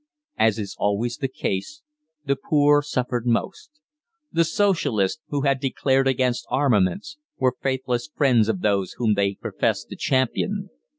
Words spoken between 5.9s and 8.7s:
against armaments, were faithless friends of